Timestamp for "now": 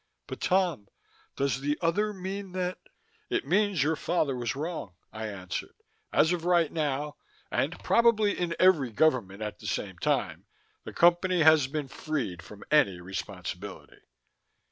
6.71-7.17